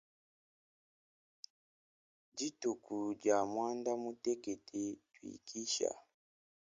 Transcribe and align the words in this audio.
Dituku 2.37 2.97
dia 3.21 3.37
muandamutekete 3.51 4.83
tuikishe. 5.13 5.89